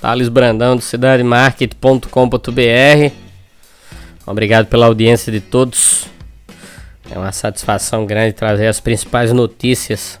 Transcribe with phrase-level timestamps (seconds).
[0.00, 3.12] Thales Brandão do cidademarket.com.br.
[4.26, 6.06] Obrigado pela audiência de todos.
[7.10, 10.18] É uma satisfação grande trazer as principais notícias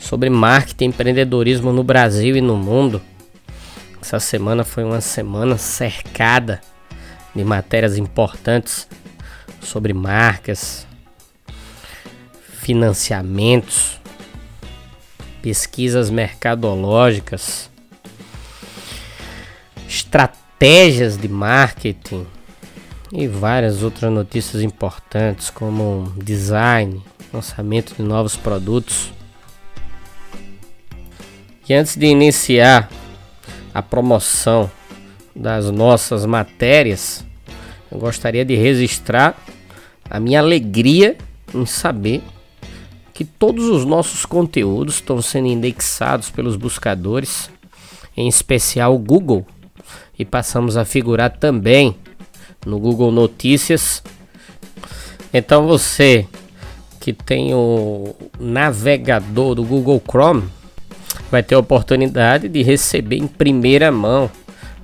[0.00, 3.02] sobre marketing e empreendedorismo no Brasil e no mundo.
[4.00, 6.62] Essa semana foi uma semana cercada
[7.34, 8.88] de matérias importantes
[9.60, 10.86] sobre marcas,
[12.62, 14.00] financiamentos,
[15.42, 17.68] pesquisas mercadológicas,
[19.88, 22.26] estratégias de marketing
[23.10, 29.10] e várias outras notícias importantes como design, lançamento de novos produtos.
[31.66, 32.90] E antes de iniciar
[33.72, 34.70] a promoção
[35.34, 37.24] das nossas matérias,
[37.90, 39.36] eu gostaria de registrar
[40.10, 41.16] a minha alegria
[41.54, 42.22] em saber
[43.14, 47.50] que todos os nossos conteúdos estão sendo indexados pelos buscadores,
[48.16, 49.46] em especial o Google
[50.18, 51.96] e passamos a figurar também
[52.66, 54.02] no Google Notícias.
[55.32, 56.26] Então você
[57.00, 60.44] que tem o navegador do Google Chrome
[61.30, 64.30] vai ter a oportunidade de receber em primeira mão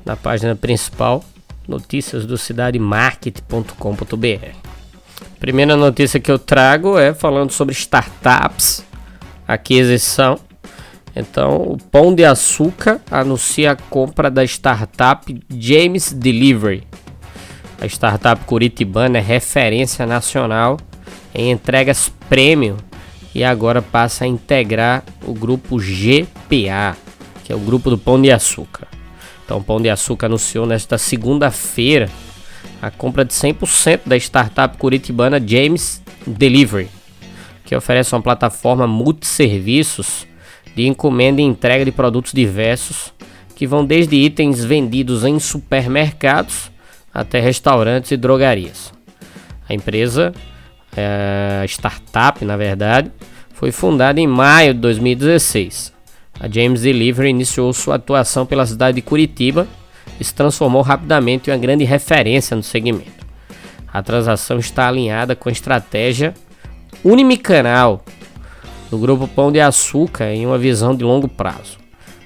[0.04, 1.24] na página principal
[1.66, 4.56] notícias do cidademarket.com.br.
[5.40, 8.84] Primeira notícia que eu trago é falando sobre startups,
[9.46, 10.38] aquisição
[11.16, 16.82] então, o Pão de Açúcar anuncia a compra da startup James Delivery.
[17.80, 20.76] A startup curitibana é referência nacional
[21.32, 22.76] em entregas premium
[23.34, 26.96] e agora passa a integrar o grupo GPA,
[27.44, 28.88] que é o grupo do Pão de Açúcar.
[29.44, 32.08] Então, o Pão de Açúcar anunciou nesta segunda-feira
[32.82, 36.88] a compra de 100% da startup curitibana James Delivery,
[37.64, 40.26] que oferece uma plataforma multisserviços
[40.74, 43.12] de encomenda e entrega de produtos diversos,
[43.54, 46.70] que vão desde itens vendidos em supermercados
[47.12, 48.92] até restaurantes e drogarias.
[49.68, 50.32] A empresa,
[50.96, 53.10] é, startup na verdade,
[53.52, 55.92] foi fundada em maio de 2016.
[56.40, 59.68] A James Delivery iniciou sua atuação pela cidade de Curitiba
[60.18, 63.24] e se transformou rapidamente em uma grande referência no segmento.
[63.92, 66.34] A transação está alinhada com a estratégia
[67.04, 68.04] Unimicanal
[68.94, 71.78] do grupo Pão de Açúcar em uma visão de longo prazo.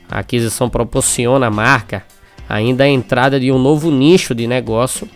[0.06, 2.04] A aquisição proporciona à marca
[2.46, 5.08] ainda a entrada de um novo nicho de negócio,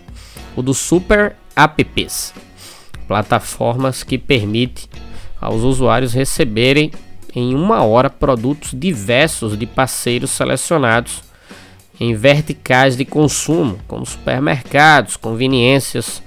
[0.56, 2.32] o do Super Apps,
[3.06, 4.84] plataformas que permitem
[5.38, 6.90] aos usuários receberem
[7.34, 11.22] em uma hora produtos diversos de parceiros selecionados
[12.00, 16.22] em verticais de consumo, como supermercados, conveniências,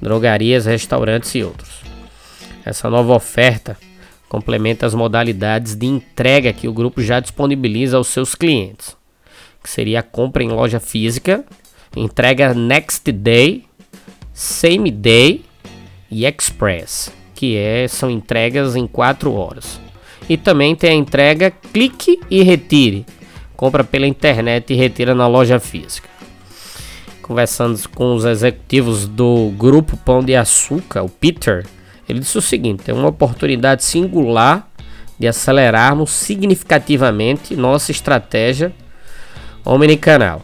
[0.00, 1.80] drogarias, restaurantes e outros.
[2.64, 3.76] Essa nova oferta
[4.30, 8.96] complementa as modalidades de entrega que o grupo já disponibiliza aos seus clientes,
[9.60, 11.44] que seria a compra em loja física,
[11.96, 13.64] entrega next day,
[14.32, 15.42] same day
[16.08, 19.80] e express, que é, são entregas em 4 horas.
[20.28, 23.04] E também tem a entrega clique e retire,
[23.56, 26.08] compra pela internet e retira na loja física.
[27.20, 31.66] Conversando com os executivos do grupo Pão de Açúcar, o Peter,
[32.10, 34.68] ele disse o seguinte: é uma oportunidade singular
[35.18, 38.72] de acelerarmos significativamente nossa estratégia
[39.64, 40.42] omnicanal,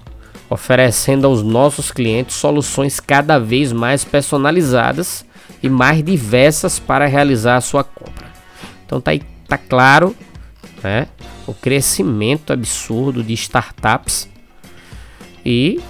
[0.51, 5.25] oferecendo aos nossos clientes soluções cada vez mais personalizadas
[5.63, 8.27] e mais diversas para realizar a sua compra.
[8.85, 10.15] Então tá, aí, tá claro,
[10.83, 11.09] né,
[11.47, 14.29] o crescimento absurdo de startups
[15.45, 15.81] e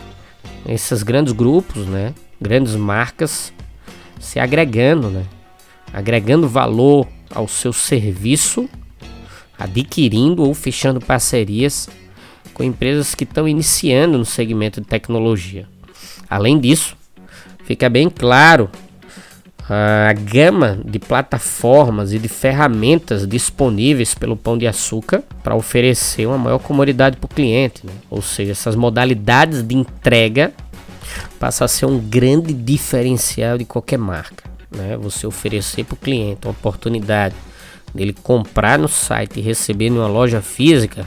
[0.67, 3.53] esses grandes grupos, né, grandes marcas
[4.21, 5.25] se agregando, né,
[5.93, 8.69] agregando valor ao seu serviço,
[9.59, 11.89] adquirindo ou fechando parcerias
[12.53, 15.67] com empresas que estão iniciando no segmento de tecnologia.
[16.29, 16.97] Além disso,
[17.65, 18.71] fica bem claro
[19.69, 26.39] a gama de plataformas e de ferramentas disponíveis pelo Pão de Açúcar para oferecer uma
[26.39, 27.85] maior comodidade para o cliente.
[27.85, 27.93] Né?
[28.09, 30.53] Ou seja, essas modalidades de entrega
[31.41, 34.97] passam a ser um grande diferencial de qualquer marca né?
[34.97, 37.35] Você oferecer para o cliente a oportunidade
[37.95, 41.07] dele comprar no site e receber em uma loja física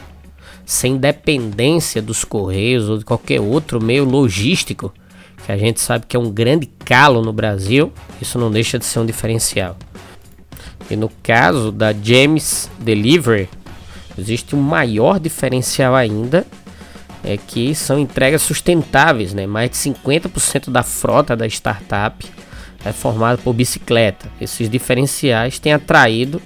[0.66, 4.94] sem dependência dos correios ou de qualquer outro meio logístico,
[5.44, 7.92] que a gente sabe que é um grande calo no Brasil,
[8.22, 9.76] isso não deixa de ser um diferencial.
[10.88, 13.50] E no caso da James Delivery,
[14.16, 16.46] existe um maior diferencial ainda,
[17.24, 19.48] é que são entregas sustentáveis, né?
[19.48, 22.24] Mais de 50% da frota da startup
[22.84, 24.30] é formada por bicicleta.
[24.40, 26.42] Esses diferenciais têm atraído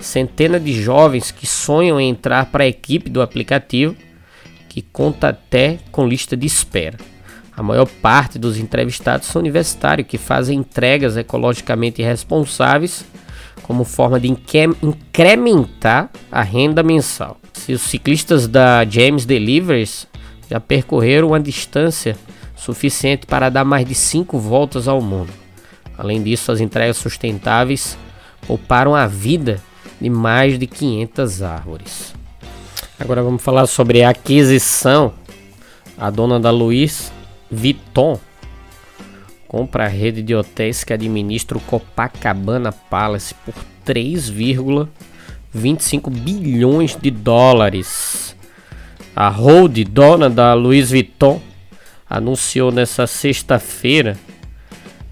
[0.00, 3.96] centenas de jovens que sonham em entrar para a equipe do aplicativo,
[4.68, 6.98] que conta até com lista de espera.
[7.56, 13.04] A maior parte dos entrevistados são universitários que fazem entregas ecologicamente responsáveis
[13.62, 17.40] como forma de incrementar a renda mensal.
[17.52, 20.06] Se os ciclistas da James Deliveries
[20.50, 22.16] já percorreram uma distância
[22.56, 25.43] suficiente para dar mais de 5 voltas ao mundo.
[25.96, 27.96] Além disso, as entregas sustentáveis
[28.46, 29.62] pouparam a vida
[30.00, 32.14] de mais de 500 árvores.
[32.98, 35.14] Agora vamos falar sobre a aquisição.
[35.96, 37.12] A dona da Louis
[37.50, 38.18] Vuitton
[39.46, 43.54] compra a rede de hotéis que administra o Copacabana Palace por
[43.86, 48.34] 3,25 bilhões de dólares.
[49.14, 51.40] A Hold, dona da Louis Vuitton,
[52.10, 54.18] anunciou nesta sexta-feira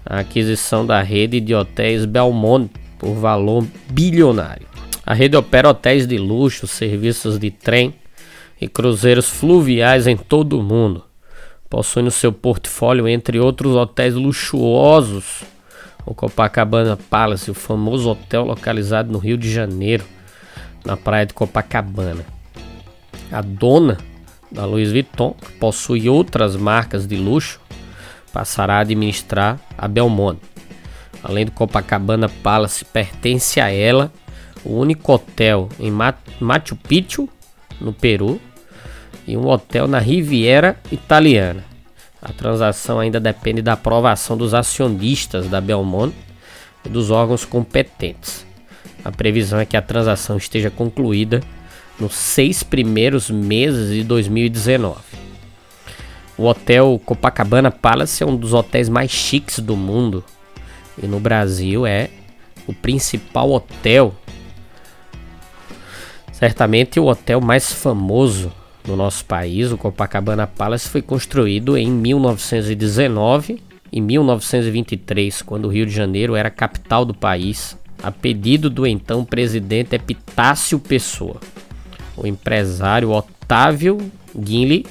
[0.05, 4.67] a aquisição da rede de hotéis Belmont por valor bilionário.
[5.05, 7.93] A rede opera hotéis de luxo, serviços de trem
[8.59, 11.03] e cruzeiros fluviais em todo o mundo.
[11.69, 15.43] Possui no seu portfólio, entre outros hotéis luxuosos,
[16.05, 20.05] o Copacabana Palace, o famoso hotel localizado no Rio de Janeiro,
[20.85, 22.25] na praia de Copacabana.
[23.31, 23.97] A dona
[24.53, 27.59] da Louis Vuitton, possui outras marcas de luxo,
[28.33, 30.39] passará a administrar a Belmont.
[31.23, 34.11] Além do Copacabana Palace, pertence a ela
[34.65, 37.29] o único hotel em Machu Picchu,
[37.79, 38.41] no Peru,
[39.27, 41.63] e um hotel na Riviera Italiana.
[42.21, 46.13] A transação ainda depende da aprovação dos acionistas da Belmont
[46.85, 48.45] e dos órgãos competentes.
[49.03, 51.41] A previsão é que a transação esteja concluída
[51.99, 55.22] nos seis primeiros meses de 2019.
[56.37, 60.23] O hotel Copacabana Palace é um dos hotéis mais chiques do mundo
[61.01, 62.09] e no Brasil é
[62.67, 64.15] o principal hotel
[66.43, 68.51] Certamente o hotel mais famoso
[68.83, 75.85] do nosso país, o Copacabana Palace, foi construído em 1919 e 1923, quando o Rio
[75.85, 81.37] de Janeiro era capital do país, a pedido do então presidente Epitácio Pessoa.
[82.17, 84.85] O empresário Otávio Guinle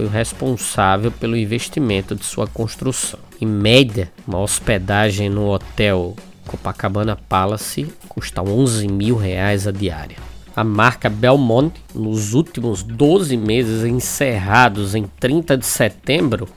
[0.00, 3.20] foi o responsável pelo investimento de sua construção.
[3.38, 6.16] Em média, uma hospedagem no hotel
[6.46, 10.16] Copacabana Palace custa 11 mil reais a diária.
[10.56, 16.48] A marca Belmont, nos últimos 12 meses encerrados em 30 de setembro,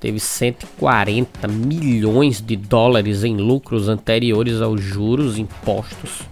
[0.00, 6.22] teve 140 milhões de dólares em lucros anteriores aos juros, impostos,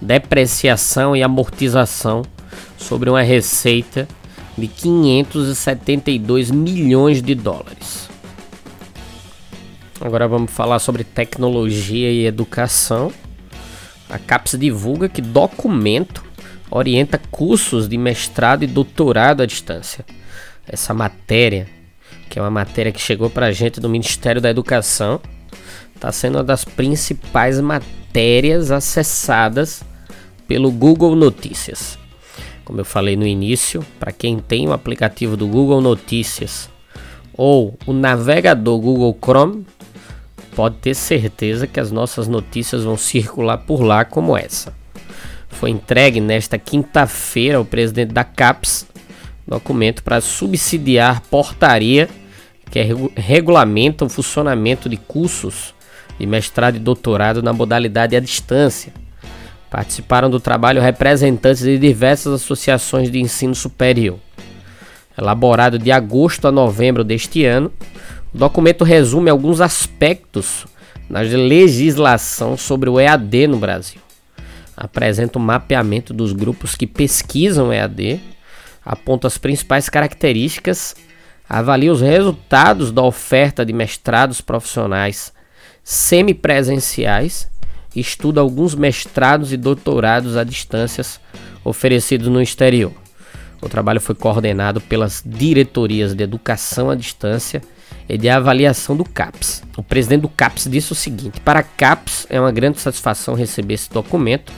[0.00, 2.22] depreciação e amortização
[2.78, 4.08] sobre uma receita
[4.56, 8.08] de 572 milhões de dólares.
[10.00, 13.12] Agora vamos falar sobre tecnologia e educação.
[14.10, 16.24] A CAPES divulga que documento
[16.70, 20.04] orienta cursos de mestrado e doutorado à distância.
[20.66, 21.68] Essa matéria,
[22.28, 25.20] que é uma matéria que chegou para a gente do Ministério da Educação,
[25.94, 29.84] está sendo uma das principais matérias acessadas
[30.48, 32.01] pelo Google Notícias.
[32.72, 36.70] Como eu falei no início, para quem tem o aplicativo do Google Notícias
[37.34, 39.66] ou o navegador Google Chrome,
[40.56, 44.72] pode ter certeza que as nossas notícias vão circular por lá como essa
[45.50, 48.86] foi entregue nesta quinta-feira ao presidente da CAPES
[49.46, 52.08] documento para subsidiar portaria
[52.70, 52.80] que
[53.14, 55.74] regulamenta o funcionamento de cursos
[56.18, 58.94] de mestrado e doutorado na modalidade à distância.
[59.72, 64.18] Participaram do trabalho representantes de diversas associações de ensino superior.
[65.18, 67.72] Elaborado de agosto a novembro deste ano,
[68.32, 70.66] o documento resume alguns aspectos
[71.10, 74.00] na legislação sobre o EAD no Brasil
[74.76, 78.20] apresenta um mapeamento dos grupos que pesquisam EAD,
[78.84, 80.96] aponta as principais características,
[81.48, 85.32] avalia os resultados da oferta de mestrados profissionais
[85.84, 87.48] semipresenciais,
[88.00, 91.20] estuda alguns mestrados e doutorados à distâncias
[91.64, 92.92] oferecidos no exterior.
[93.60, 97.62] O trabalho foi coordenado pelas diretorias de educação à distância
[98.08, 99.62] e de avaliação do CAPES.
[99.76, 103.74] O presidente do CAPES disse o seguinte: Para a CAPES é uma grande satisfação receber
[103.74, 104.52] esse documento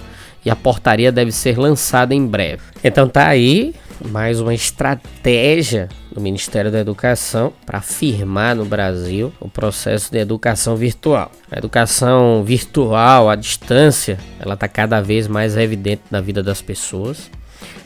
[0.45, 2.63] e a portaria deve ser lançada em breve.
[2.83, 3.75] Então tá aí
[4.05, 10.77] mais uma estratégia do Ministério da Educação para afirmar no Brasil o processo de educação
[10.77, 11.31] virtual.
[11.51, 17.31] A educação virtual à distância, ela está cada vez mais evidente na vida das pessoas.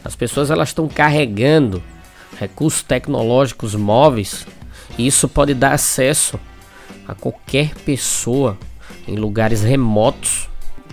[0.05, 1.83] As pessoas elas estão carregando
[2.38, 4.47] recursos tecnológicos móveis
[4.97, 6.38] e isso pode dar acesso
[7.07, 8.59] a qualquer pessoa
[9.07, 10.48] em lugares remotos,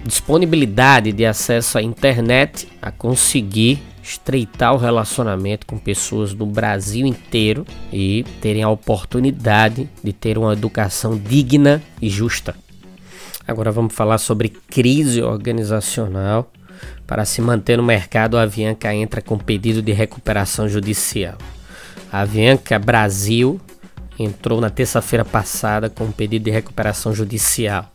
[0.05, 7.65] disponibilidade de acesso à internet, a conseguir estreitar o relacionamento com pessoas do Brasil inteiro
[7.91, 12.55] e terem a oportunidade de ter uma educação digna e justa.
[13.47, 16.51] Agora vamos falar sobre crise organizacional.
[17.07, 21.37] Para se manter no mercado, a Avianca entra com pedido de recuperação judicial.
[22.11, 23.59] A Avianca Brasil
[24.19, 27.91] entrou na terça-feira passada com um pedido de recuperação judicial.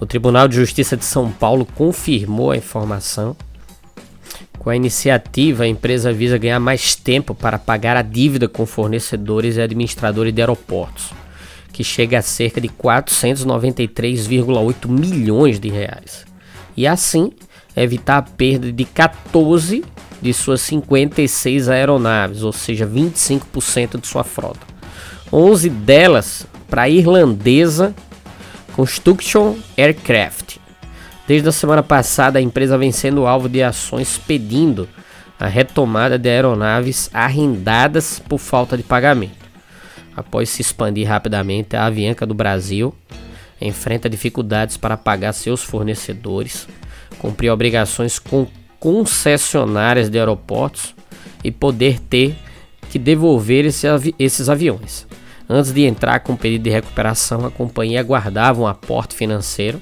[0.00, 3.36] O Tribunal de Justiça de São Paulo confirmou a informação.
[4.58, 9.56] Com a iniciativa, a empresa visa ganhar mais tempo para pagar a dívida com fornecedores
[9.56, 11.12] e administradores de aeroportos,
[11.72, 16.26] que chega a cerca de 493,8 milhões de reais.
[16.76, 17.32] E assim,
[17.76, 19.84] evitar a perda de 14
[20.20, 24.66] de suas 56 aeronaves, ou seja, 25% de sua frota.
[25.32, 27.94] 11 delas para a irlandesa
[28.78, 30.58] Construction Aircraft.
[31.26, 34.88] Desde a semana passada, a empresa vem sendo alvo de ações pedindo
[35.36, 39.34] a retomada de aeronaves arrendadas por falta de pagamento.
[40.16, 42.94] Após se expandir rapidamente, a Avianca do Brasil
[43.60, 46.68] enfrenta dificuldades para pagar seus fornecedores,
[47.18, 48.46] cumprir obrigações com
[48.78, 50.94] concessionárias de aeroportos
[51.42, 52.36] e poder ter
[52.88, 55.04] que devolver esse avi esses aviões.
[55.50, 59.80] Antes de entrar com o pedido de recuperação, a companhia aguardava um aporte financeiro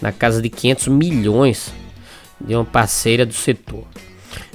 [0.00, 1.74] na casa de 500 milhões
[2.40, 3.84] de uma parceira do setor.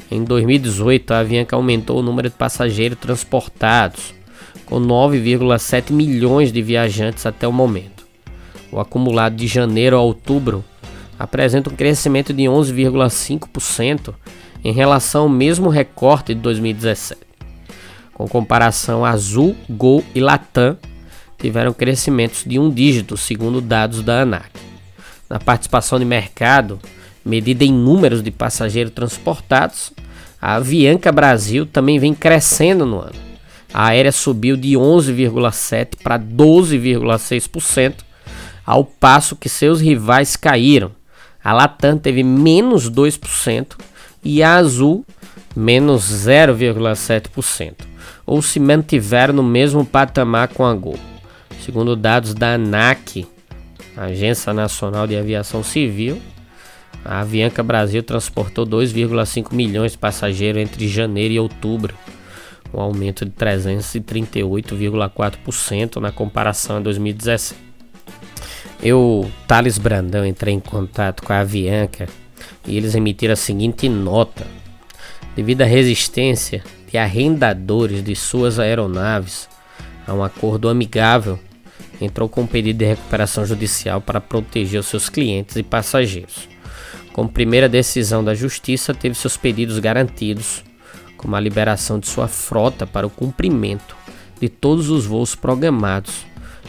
[0.10, 4.14] Em 2018, a Avianca aumentou o número de passageiros transportados,
[4.66, 8.08] com 9,7 milhões de viajantes até o momento.
[8.72, 10.64] O acumulado de janeiro a outubro
[11.20, 14.14] apresenta um crescimento de 11,5%
[14.64, 17.33] em relação ao mesmo recorte de 2017
[18.14, 20.78] com comparação Azul, Gol e Latam,
[21.38, 24.50] tiveram crescimentos de um dígito, segundo dados da ANAC.
[25.30, 26.80] Na participação de mercado,
[27.26, 29.92] medida em números de passageiros transportados,
[30.42, 33.16] a Avianca Brasil também vem crescendo no ano.
[33.74, 37.96] A aérea subiu de 11,7% para 12,6%,
[38.66, 40.92] ao passo que seus rivais caíram.
[41.44, 43.76] A Latam teve menos 2%
[44.24, 45.06] e a Azul
[45.56, 47.93] menos 0,7%
[48.26, 50.98] ou se mantiveram no mesmo patamar com a Gol.
[51.64, 53.28] Segundo dados da ANAC,
[53.96, 56.20] Agência Nacional de Aviação Civil,
[57.06, 61.94] a Avianca Brasil transportou 2,5 milhões de passageiros entre janeiro e outubro,
[62.74, 67.62] um aumento de 338,4% na comparação a 2017.
[68.82, 72.10] Eu, Thales Brandão, entrei em contato com a Avianca
[72.66, 74.48] e eles emitiram a seguinte nota:
[75.36, 79.50] devido à resistência e arrendadores de suas aeronaves
[80.06, 81.40] a um acordo amigável,
[82.00, 86.48] entrou com um pedido de recuperação judicial para proteger os seus clientes e passageiros.
[87.12, 90.64] Como primeira decisão da Justiça, teve seus pedidos garantidos,
[91.18, 93.96] como a liberação de sua frota para o cumprimento
[94.40, 96.26] de todos os voos programados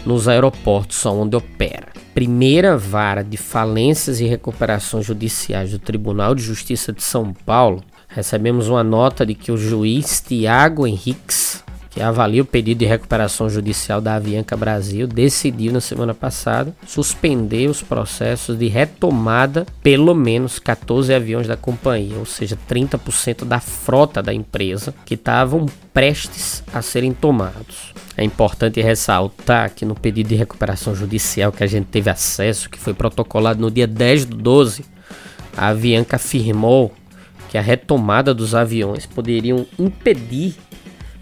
[0.06, 1.88] nos aeroportos onde opera.
[2.14, 7.82] Primeira vara de falências e recuperações judiciais do Tribunal de Justiça de São Paulo
[8.14, 13.50] recebemos uma nota de que o juiz Tiago Henriques, que avalia o pedido de recuperação
[13.50, 20.60] judicial da Avianca Brasil, decidiu na semana passada suspender os processos de retomada pelo menos
[20.60, 26.82] 14 aviões da companhia, ou seja, 30% da frota da empresa que estavam prestes a
[26.82, 27.92] serem tomados.
[28.16, 32.78] É importante ressaltar que no pedido de recuperação judicial que a gente teve acesso, que
[32.78, 34.84] foi protocolado no dia 10 do 12,
[35.56, 36.92] a Avianca afirmou
[37.54, 40.56] que a retomada dos aviões poderiam impedir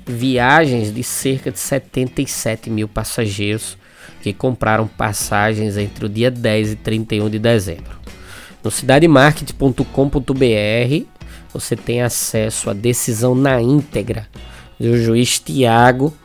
[0.06, 3.76] viagens de cerca de 77 mil passageiros
[4.22, 8.00] que compraram passagens entre o dia 10 e 31 de dezembro.
[8.64, 11.06] No cidademarket.com.br
[11.52, 14.26] você tem acesso à decisão na íntegra
[14.80, 16.16] do juiz Tiago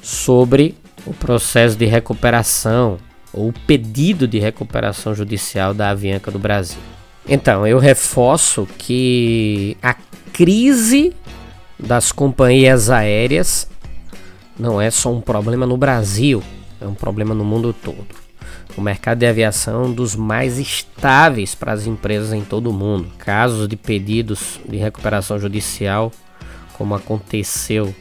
[0.00, 2.96] sobre o processo de recuperação
[3.30, 6.80] ou pedido de recuperação judicial da Avianca do Brasil.
[7.28, 9.94] Então, eu reforço que a
[10.32, 11.14] crise
[11.78, 13.68] das companhias aéreas
[14.58, 16.42] não é só um problema no Brasil,
[16.80, 18.22] é um problema no mundo todo.
[18.76, 22.72] O mercado de aviação é um dos mais estáveis para as empresas em todo o
[22.72, 23.08] mundo.
[23.18, 26.10] Casos de pedidos de recuperação judicial
[26.72, 27.94] como aconteceu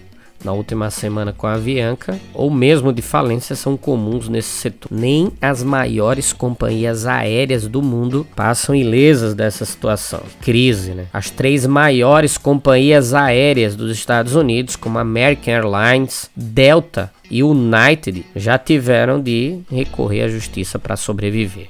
[0.44, 4.90] na última semana com a Avianca, ou mesmo de falência, são comuns nesse setor.
[4.92, 10.22] Nem as maiores companhias aéreas do mundo passam ilesas dessa situação.
[10.42, 11.06] Crise, né?
[11.14, 18.58] As três maiores companhias aéreas dos Estados Unidos, como American Airlines, Delta e United, já
[18.58, 21.70] tiveram de recorrer à justiça para sobreviver.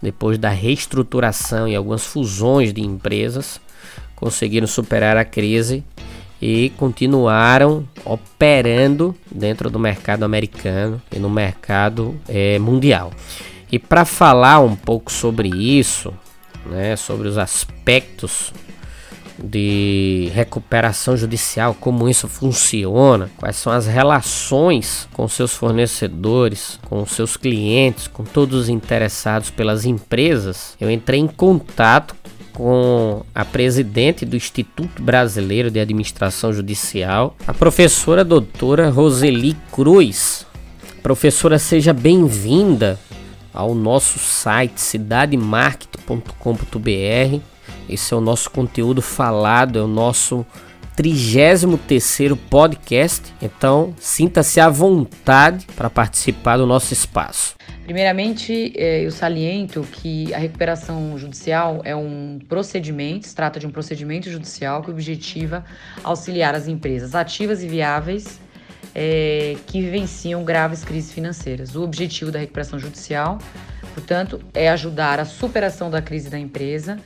[0.00, 3.60] Depois da reestruturação e algumas fusões de empresas,
[4.18, 5.84] conseguiram superar a crise
[6.40, 13.12] e continuaram operando dentro do mercado americano e no mercado é, mundial.
[13.70, 16.12] E para falar um pouco sobre isso,
[16.66, 18.52] né, sobre os aspectos
[19.42, 27.36] de recuperação judicial, como isso funciona, quais são as relações com seus fornecedores, com seus
[27.36, 32.14] clientes, com todos os interessados pelas empresas, eu entrei em contato
[32.58, 40.44] com a presidente do Instituto Brasileiro de Administração Judicial, a professora doutora Roseli Cruz.
[41.00, 42.98] Professora, seja bem-vinda
[43.54, 47.40] ao nosso site cidademarket.com.br.
[47.88, 50.44] Esse é o nosso conteúdo falado, é o nosso
[50.96, 53.32] 33º podcast.
[53.40, 57.57] Então, sinta-se à vontade para participar do nosso espaço.
[57.88, 63.70] Primeiramente, eh, eu saliento que a recuperação judicial é um procedimento, se trata de um
[63.70, 65.64] procedimento judicial que objetiva
[66.04, 68.38] auxiliar as empresas ativas e viáveis
[68.94, 71.76] é, que vivenciam graves crises financeiras.
[71.76, 73.38] O objetivo da recuperação judicial,
[73.94, 76.98] portanto, é ajudar a superação da crise da empresa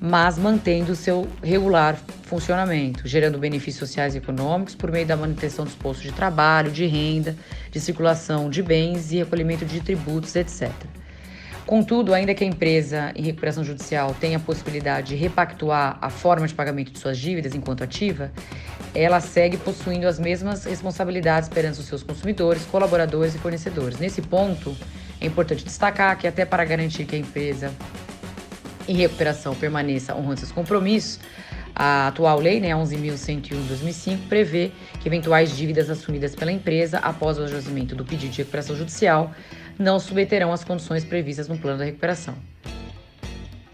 [0.00, 5.64] mas mantendo o seu regular funcionamento, gerando benefícios sociais e econômicos por meio da manutenção
[5.64, 7.36] dos postos de trabalho, de renda,
[7.70, 10.70] de circulação de bens e recolhimento de tributos, etc.
[11.66, 16.46] Contudo, ainda que a empresa em recuperação judicial tenha a possibilidade de repactuar a forma
[16.48, 18.32] de pagamento de suas dívidas enquanto ativa,
[18.94, 23.98] ela segue possuindo as mesmas responsabilidades perante os seus consumidores, colaboradores e fornecedores.
[23.98, 24.74] Nesse ponto,
[25.20, 27.70] é importante destacar que, até para garantir que a empresa
[28.88, 31.20] em recuperação permaneça honrando seus compromissos,
[31.74, 37.94] a atual lei, né, 11.101/2005, prevê que eventuais dívidas assumidas pela empresa após o ajuizamento
[37.94, 39.30] do pedido de recuperação judicial
[39.78, 42.34] não submeterão às condições previstas no plano da recuperação.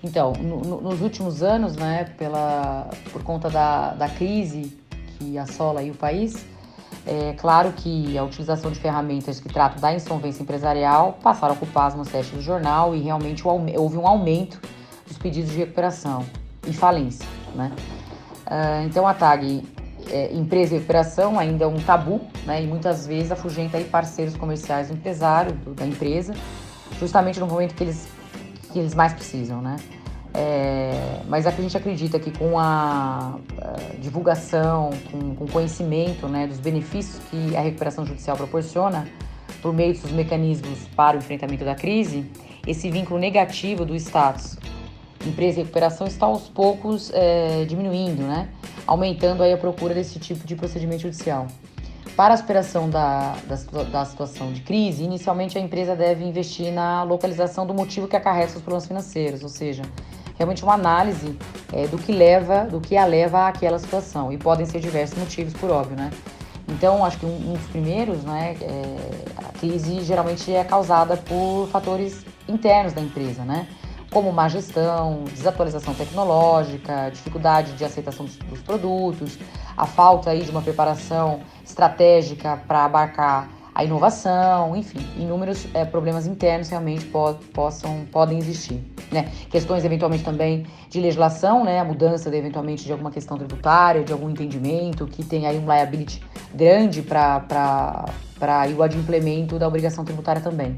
[0.03, 4.77] Então, no, no, nos últimos anos, né, pela, por conta da, da crise
[5.16, 6.44] que assola o país,
[7.07, 11.87] é claro que a utilização de ferramentas que tratam da insolvência empresarial passaram a ocupar
[11.87, 14.61] as manchetes do jornal e realmente houve um aumento
[15.06, 16.24] dos pedidos de recuperação
[16.66, 17.26] e falência.
[17.54, 17.72] Né?
[18.46, 19.62] Uh, então, a TAG,
[20.10, 22.62] é, empresa e recuperação, ainda é um tabu né?
[22.62, 26.34] e muitas vezes afugenta aí parceiros comerciais do empresário, do, da empresa,
[26.98, 28.08] justamente no momento que eles,
[28.72, 29.60] que eles mais precisam.
[29.60, 29.76] Né?
[30.36, 36.58] É, mas a gente acredita que com a, a divulgação, com, o conhecimento né, dos
[36.58, 39.06] benefícios que a recuperação judicial proporciona,
[39.62, 42.26] por meio dos mecanismos para o enfrentamento da crise,
[42.66, 44.58] esse vínculo negativo do status
[45.27, 48.48] empresa e recuperação está aos poucos é, diminuindo, né?
[48.87, 51.46] aumentando aí a procura desse tipo de procedimento judicial.
[52.16, 57.03] Para a superação da, da, da, situação de crise, inicialmente a empresa deve investir na
[57.03, 59.83] localização do motivo que acarreta os problemas financeiros, ou seja,
[60.37, 61.37] realmente uma análise
[61.72, 64.33] é, do que leva, do que a leva àquela situação.
[64.33, 66.11] E podem ser diversos motivos, por óbvio, né?
[66.68, 68.96] Então, acho que um, um dos primeiros, né, é,
[69.37, 73.66] a crise geralmente é causada por fatores internos da empresa, né?
[74.14, 79.37] Como má gestão, desatualização tecnológica, dificuldade de aceitação dos, dos produtos,
[79.77, 86.29] a falta aí de uma preparação estratégica para abarcar a inovação, enfim, inúmeros é, problemas
[86.29, 88.81] internos realmente po possam, podem existir.
[89.11, 89.33] Né?
[89.50, 91.81] Questões eventualmente também de legislação, né?
[91.81, 95.64] a mudança de, eventualmente de alguma questão tributária, de algum entendimento que tem aí um
[95.64, 96.22] liability
[96.55, 98.14] grande para
[98.77, 100.77] o adimplemento da obrigação tributária também.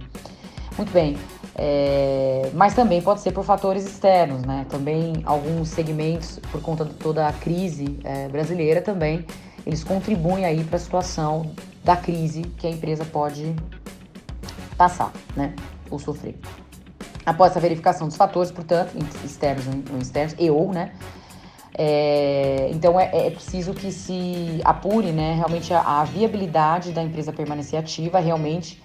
[0.78, 1.16] Muito bem,
[1.58, 4.66] é, mas também pode ser por fatores externos, né?
[4.68, 9.24] Também alguns segmentos, por conta de toda a crise é, brasileira, também
[9.64, 11.50] eles contribuem aí para a situação
[11.82, 13.56] da crise que a empresa pode
[14.76, 15.54] passar, né?
[15.90, 16.38] Ou sofrer.
[17.24, 20.92] Após essa verificação dos fatores, portanto, externos ou externos, e ou, né?
[21.78, 25.34] É, então é, é, preciso que se apure, né?
[25.34, 28.82] Realmente a, a viabilidade da empresa permanecer ativa, realmente,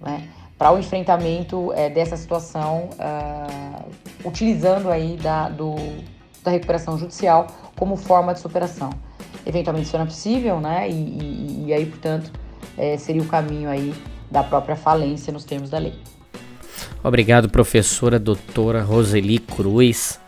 [0.00, 0.28] né?
[0.58, 3.84] Para o enfrentamento é, dessa situação, uh,
[4.24, 5.74] utilizando aí da, do,
[6.42, 8.90] da recuperação judicial como forma de superação.
[9.44, 10.88] Eventualmente isso não é possível, né?
[10.88, 12.30] E, e, e aí, portanto,
[12.78, 13.92] é, seria o caminho aí
[14.30, 15.94] da própria falência nos termos da lei.
[17.02, 20.18] Obrigado, professora doutora Roseli Cruz.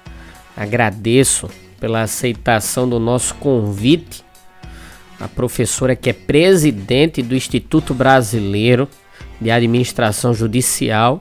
[0.57, 1.49] Agradeço
[1.81, 4.25] pela aceitação do nosso convite
[5.19, 8.89] a professora que é presidente do Instituto Brasileiro
[9.41, 11.19] de Administração Judicial,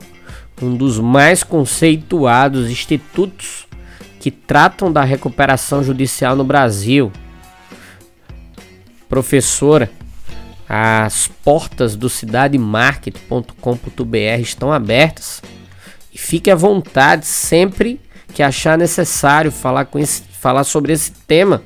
[0.60, 3.66] um dos mais conceituados institutos
[4.18, 7.12] que tratam da recuperação judicial no Brasil.
[9.08, 9.90] Professora,
[10.68, 15.42] as portas do cidademarket.com.br estão abertas
[16.12, 18.00] e fique à vontade sempre
[18.34, 21.62] que achar necessário falar, com esse, falar sobre esse tema,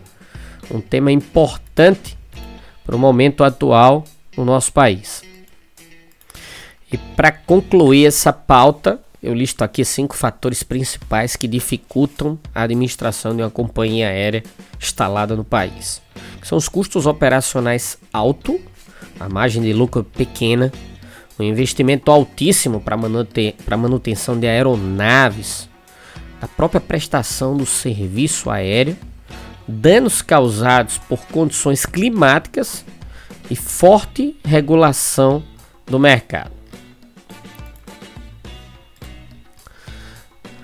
[0.70, 2.18] um tema importante
[2.84, 4.04] para o momento atual
[4.36, 5.29] no nosso país.
[6.92, 13.36] E para concluir essa pauta, eu listo aqui cinco fatores principais que dificultam a administração
[13.36, 14.42] de uma companhia aérea
[14.80, 16.00] instalada no país.
[16.42, 18.56] São os custos operacionais altos,
[19.18, 20.72] a margem de lucro pequena,
[21.38, 25.68] o investimento altíssimo para manutenção de aeronaves,
[26.40, 28.96] a própria prestação do serviço aéreo,
[29.68, 32.84] danos causados por condições climáticas
[33.50, 35.42] e forte regulação
[35.86, 36.59] do mercado.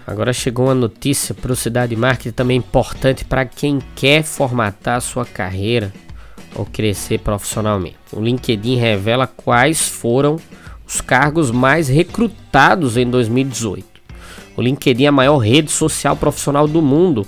[0.06, 5.24] Agora chegou uma notícia para o Cidade Marketing também importante para quem quer formatar sua
[5.24, 5.92] carreira
[6.54, 7.96] ou crescer profissionalmente.
[8.12, 10.36] O LinkedIn revela quais foram
[10.86, 13.84] os cargos mais recrutados em 2018.
[14.56, 17.26] O LinkedIn é a maior rede social profissional do mundo.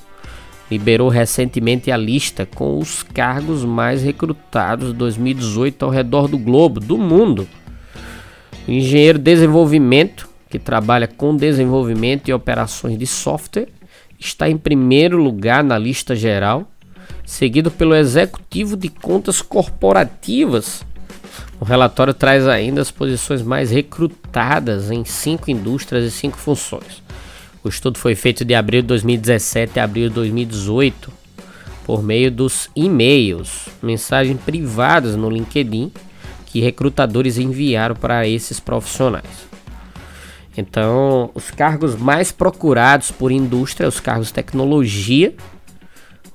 [0.71, 6.79] Liberou recentemente a lista com os cargos mais recrutados de 2018 ao redor do globo,
[6.79, 7.49] do mundo.
[8.69, 13.69] O engenheiro de desenvolvimento, que trabalha com desenvolvimento e operações de software,
[14.19, 16.71] está em primeiro lugar na lista geral,
[17.25, 20.85] seguido pelo executivo de contas corporativas,
[21.61, 27.03] o relatório traz ainda as posições mais recrutadas em cinco indústrias e cinco funções.
[27.65, 31.13] O estudo foi feito de abril de 2017 a abril de 2018
[31.85, 35.91] por meio dos e-mails, mensagens privadas no LinkedIn
[36.47, 39.49] que recrutadores enviaram para esses profissionais.
[40.61, 45.33] Então, os cargos mais procurados por indústria, os cargos tecnologia,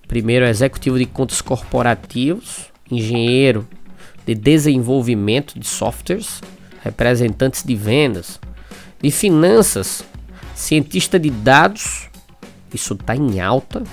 [0.07, 3.67] primeiro executivo de contas corporativos, engenheiro,
[4.25, 6.39] de desenvolvimento de softwares,
[6.81, 8.39] representantes de vendas,
[9.01, 10.05] de finanças,
[10.55, 12.07] cientista de dados,
[12.73, 13.83] isso está em alta,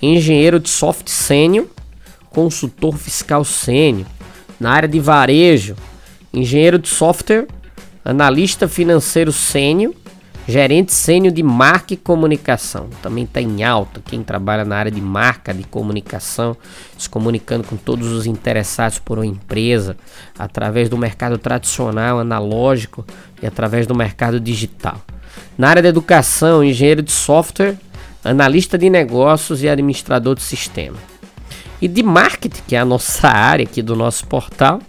[0.00, 1.66] engenheiro de software sênior,
[2.30, 4.06] consultor fiscal sênior,
[4.60, 5.74] na área de varejo,
[6.32, 7.48] engenheiro de software,
[8.08, 9.94] analista financeiro sênior
[10.48, 12.88] Gerente sênior de marca e comunicação.
[13.02, 14.00] Também está em alta.
[14.02, 16.56] Quem trabalha na área de marca, de comunicação,
[16.96, 19.94] se comunicando com todos os interessados por uma empresa,
[20.38, 23.04] através do mercado tradicional, analógico
[23.42, 25.02] e através do mercado digital.
[25.58, 27.76] Na área da educação, engenheiro de software,
[28.24, 30.96] analista de negócios e administrador de sistema.
[31.78, 34.80] E de marketing, que é a nossa área aqui do nosso portal,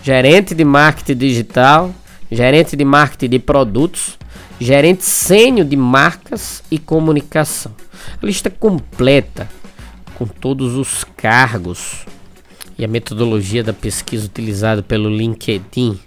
[0.00, 1.92] gerente de marketing digital,
[2.30, 4.18] gerente de marketing de produtos
[4.60, 7.74] gerente sênior de marcas e comunicação.
[8.20, 9.48] A lista completa
[10.14, 12.04] com todos os cargos
[12.76, 15.98] e a metodologia da pesquisa utilizada pelo LinkedIn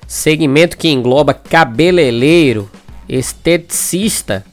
[0.05, 2.69] segmento que engloba cabeleireiro,
[3.09, 4.45] esteticista,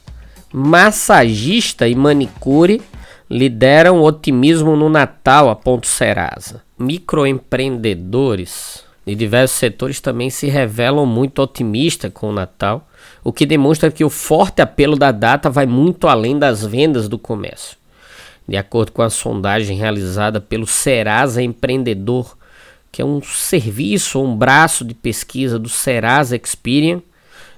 [0.52, 2.80] massagista e manicure
[3.28, 6.62] lideram otimismo no Natal, a Serasa.
[6.78, 12.86] Microempreendedores de diversos setores também se revelam muito otimistas com o Natal,
[13.22, 17.18] o que demonstra que o forte apelo da data vai muito além das vendas do
[17.18, 17.76] comércio.
[18.48, 22.36] De acordo com a sondagem realizada pelo Serasa Empreendedor
[22.92, 27.00] que é um serviço ou um braço de pesquisa do Serasa Experian,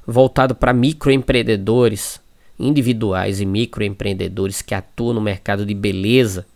[0.06, 2.20] voltado para microempreendedores
[2.56, 6.46] individuais e microempreendedores que atuam no mercado de beleza,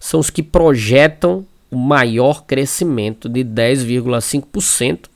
[0.00, 5.08] são os que projetam o maior crescimento de 10,5%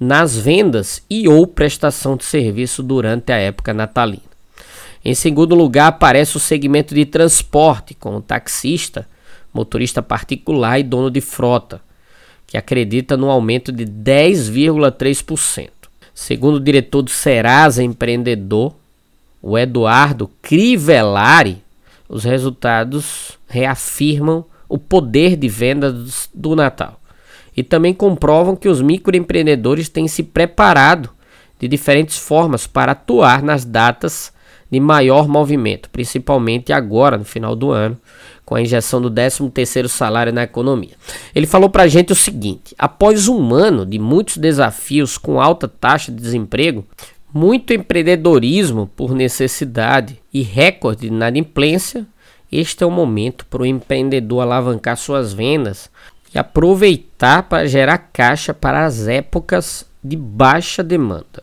[0.00, 4.22] nas vendas e ou prestação de serviço durante a época natalina.
[5.04, 9.06] Em segundo lugar, aparece o segmento de transporte, com o taxista,
[9.52, 11.82] motorista particular e dono de frota,
[12.46, 15.68] que acredita no aumento de 10,3%.
[16.14, 18.74] Segundo o diretor do Serasa Empreendedor,
[19.42, 21.62] o Eduardo Crivellari,
[22.08, 26.99] os resultados reafirmam o poder de vendas do Natal
[27.60, 31.10] e também comprovam que os microempreendedores têm se preparado
[31.58, 34.32] de diferentes formas para atuar nas datas
[34.70, 37.98] de maior movimento, principalmente agora, no final do ano,
[38.46, 40.94] com a injeção do 13º salário na economia.
[41.34, 45.68] Ele falou para a gente o seguinte: após um ano de muitos desafios com alta
[45.68, 46.86] taxa de desemprego,
[47.30, 52.06] muito empreendedorismo por necessidade e recorde de inadimplência,
[52.50, 55.90] este é o momento para o empreendedor alavancar suas vendas
[56.34, 61.42] e aproveitar para gerar caixa para as épocas de baixa demanda.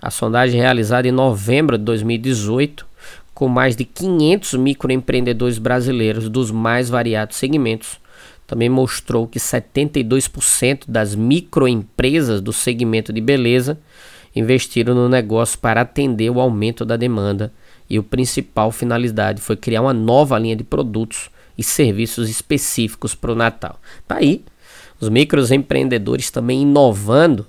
[0.00, 2.86] A sondagem realizada em novembro de 2018,
[3.34, 8.00] com mais de 500 microempreendedores brasileiros dos mais variados segmentos,
[8.46, 13.78] também mostrou que 72% das microempresas do segmento de beleza
[14.34, 17.52] investiram no negócio para atender o aumento da demanda
[17.88, 21.30] e o principal finalidade foi criar uma nova linha de produtos
[21.62, 23.80] e serviços específicos para o Natal.
[24.06, 24.44] Tá aí,
[25.00, 27.46] os microempreendedores também inovando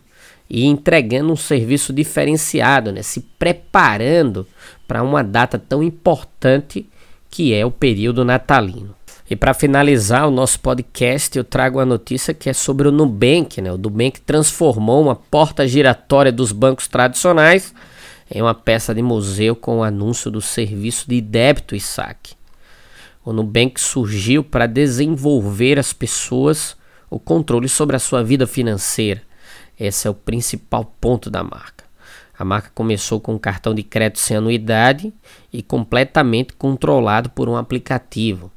[0.49, 3.01] e entregando um serviço diferenciado, né?
[3.01, 4.47] se preparando
[4.87, 6.87] para uma data tão importante
[7.29, 8.95] que é o período natalino.
[9.29, 13.61] E para finalizar o nosso podcast, eu trago a notícia que é sobre o Nubank.
[13.61, 13.71] Né?
[13.71, 17.73] O Nubank transformou uma porta giratória dos bancos tradicionais
[18.29, 22.35] em uma peça de museu com o anúncio do serviço de débito e saque.
[23.25, 26.75] O Nubank surgiu para desenvolver as pessoas
[27.09, 29.21] o controle sobre a sua vida financeira.
[29.79, 31.85] Esse é o principal ponto da marca.
[32.37, 35.13] A marca começou com um cartão de crédito sem anuidade
[35.53, 38.51] e completamente controlado por um aplicativo.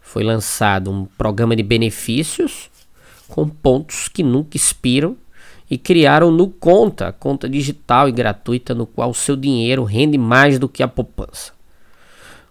[0.00, 2.70] Foi lançado um programa de benefícios
[3.28, 5.16] com pontos que nunca expiram
[5.70, 10.68] e criaram no Conta, conta digital e gratuita no qual seu dinheiro rende mais do
[10.68, 11.55] que a poupança.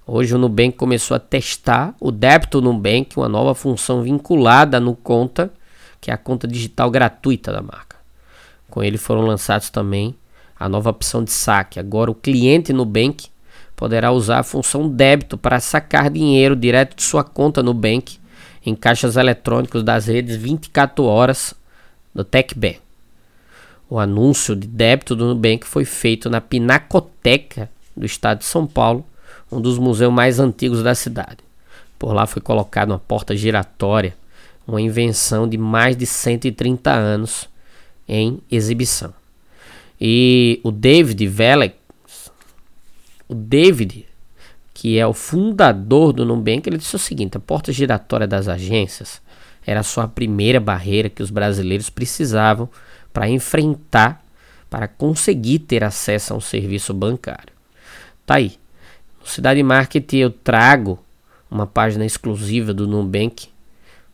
[0.08, 5.52] Hoje o Nubank começou a testar o débito Nubank, uma nova função vinculada no Conta,
[6.00, 7.98] que é a conta digital gratuita da marca.
[8.70, 10.16] Com ele foram lançados também
[10.60, 11.80] a nova opção de saque.
[11.80, 13.30] Agora o cliente Nubank
[13.76, 18.20] poderá usar a função débito para sacar dinheiro direto de sua conta Nubank
[18.64, 21.56] em caixas eletrônicos das redes 24 horas
[22.14, 22.80] do TecBank.
[23.90, 29.04] O anúncio de débito do Nubank foi feito na Pinacoteca do estado de São Paulo
[29.52, 31.38] um dos museus mais antigos da cidade.
[31.98, 34.16] Por lá foi colocada uma porta giratória,
[34.68, 37.48] uma invenção de mais de 130 anos
[38.08, 39.14] em exibição.
[40.00, 41.76] E o David Velek,
[43.28, 44.06] o David,
[44.74, 49.22] que é o fundador do Nubank, ele disse o seguinte: a porta giratória das agências
[49.66, 52.70] era só a primeira barreira que os brasileiros precisavam
[53.12, 54.24] para enfrentar,
[54.70, 57.54] para conseguir ter acesso a um serviço bancário.
[58.26, 58.58] Tá aí.
[59.26, 61.00] Cidade Marketing eu trago
[61.50, 63.50] uma página exclusiva do Nubank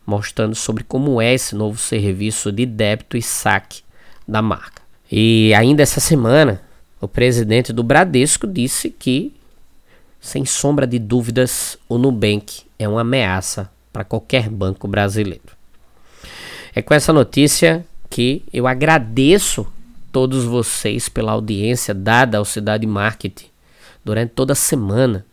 [0.06, 3.82] mostrando sobre como é esse novo serviço de débito e saque
[4.26, 4.82] da marca.
[5.10, 6.60] E ainda essa semana,
[7.00, 9.32] o presidente do Bradesco disse que,
[10.20, 15.56] sem sombra de dúvidas, o Nubank é uma ameaça para qualquer banco brasileiro.
[16.74, 19.66] É com essa notícia que eu agradeço
[20.10, 23.51] todos vocês pela audiência dada ao Cidade Marketing
[24.04, 25.24] durante toda a semana.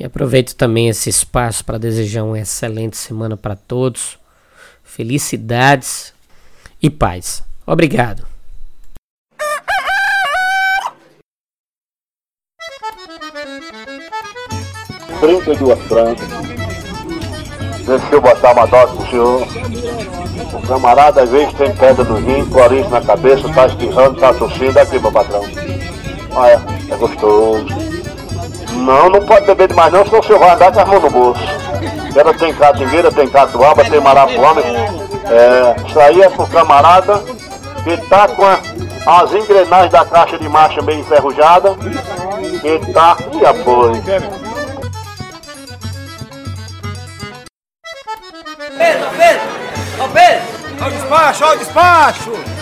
[0.03, 4.19] e aproveito também esse espaço para desejar uma excelente semana para todos.
[4.83, 6.13] Felicidades
[6.83, 7.45] e paz.
[7.65, 8.27] Obrigado.
[15.21, 16.29] Trinta e duas francas.
[17.87, 19.47] Deixa eu botar uma dose pro senhor.
[20.53, 24.81] O camarada às vezes tem pedra no rim, coriza na cabeça, tá espirrando, tá tossindo.
[24.81, 25.45] Aqui, meu patrão.
[26.35, 26.61] Olha,
[26.91, 27.92] é gostoso.
[28.83, 31.11] Não, não pode beber demais não, senão o senhor vai andar com as mãos no
[31.11, 31.43] bolso.
[32.15, 34.61] Ela tem catingueira, tem catuaba, tem marapuama.
[34.61, 37.23] É, isso aí é pro camarada
[37.85, 38.59] que tá com a,
[39.23, 41.77] as engrenagens da caixa de marcha bem enferrujada.
[42.61, 43.17] Que tá.
[43.33, 44.03] E apoio.
[48.79, 49.43] Pedro, Pedro!
[50.05, 50.43] Ô Pedro!
[50.81, 52.62] Ó o despacho, ó o despacho!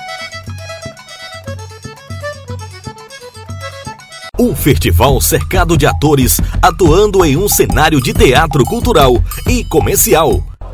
[4.41, 10.50] Um festival cercado de atores atuando em um cenário de teatro cultural e comercial.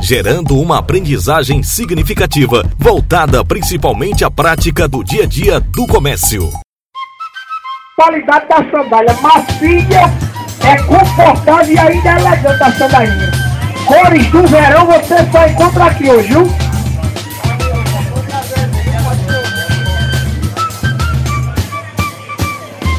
[0.00, 6.48] gerando uma aprendizagem significativa voltada principalmente à prática do dia a dia do comércio.
[7.94, 10.10] Qualidade da sandália macia,
[10.64, 13.30] é confortável e ainda é elegante a sandalinha.
[13.84, 16.50] Cores do verão você só encontra aqui hoje, viu?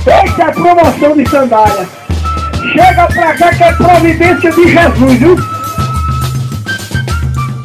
[0.06, 1.90] Essa é promoção de sandália.
[2.74, 5.53] Chega pra cá que é providência de Jesus, viu?